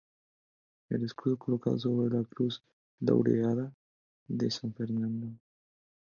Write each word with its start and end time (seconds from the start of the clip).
El 0.89 1.03
escudo 1.05 1.37
colocado 1.37 1.77
sobre 1.77 2.17
la 2.17 2.23
Cruz 2.23 2.63
Laureada 3.01 3.71
de 4.27 4.49
San 4.49 4.73
Fernando. 4.73 5.27